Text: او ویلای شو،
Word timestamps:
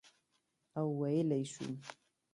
او 0.79 0.85
ویلای 0.99 1.43
شو، 1.51 1.65